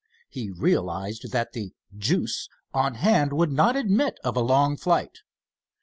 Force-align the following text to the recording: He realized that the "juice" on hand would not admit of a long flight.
He 0.29 0.49
realized 0.49 1.31
that 1.31 1.53
the 1.53 1.73
"juice" 1.95 2.49
on 2.73 2.95
hand 2.95 3.33
would 3.33 3.51
not 3.51 3.75
admit 3.75 4.17
of 4.23 4.35
a 4.35 4.39
long 4.41 4.75
flight. 4.75 5.19